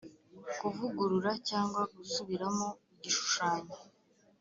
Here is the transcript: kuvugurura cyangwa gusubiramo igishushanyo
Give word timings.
kuvugurura 0.59 1.31
cyangwa 1.49 1.81
gusubiramo 1.95 2.67
igishushanyo 2.93 3.75